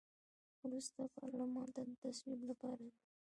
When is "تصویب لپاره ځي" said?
2.03-2.99